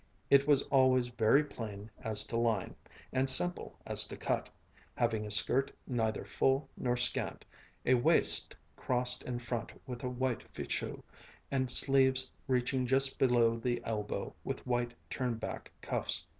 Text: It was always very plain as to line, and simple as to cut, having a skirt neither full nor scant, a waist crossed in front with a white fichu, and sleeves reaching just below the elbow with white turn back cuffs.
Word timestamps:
It 0.31 0.47
was 0.47 0.63
always 0.69 1.09
very 1.09 1.43
plain 1.43 1.91
as 1.99 2.23
to 2.23 2.35
line, 2.35 2.73
and 3.13 3.29
simple 3.29 3.77
as 3.85 4.03
to 4.05 4.17
cut, 4.17 4.49
having 4.97 5.27
a 5.27 5.29
skirt 5.29 5.71
neither 5.85 6.25
full 6.25 6.67
nor 6.75 6.97
scant, 6.97 7.45
a 7.85 7.93
waist 7.93 8.55
crossed 8.75 9.21
in 9.25 9.37
front 9.37 9.73
with 9.85 10.03
a 10.03 10.09
white 10.09 10.51
fichu, 10.55 11.03
and 11.51 11.69
sleeves 11.69 12.31
reaching 12.47 12.87
just 12.87 13.19
below 13.19 13.59
the 13.59 13.79
elbow 13.85 14.33
with 14.43 14.65
white 14.65 14.95
turn 15.11 15.35
back 15.35 15.71
cuffs. 15.81 16.25